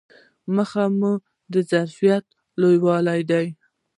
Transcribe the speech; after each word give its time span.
موخه 0.53 0.85
یې 1.01 1.11
د 1.53 1.55
ظرفیت 1.71 2.25
لوړول 2.61 3.05
دي. 3.31 3.47